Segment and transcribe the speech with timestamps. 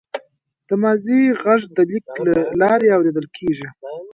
[0.67, 3.67] د ماضي غږ د لیک له لارې اورېدل کېږي.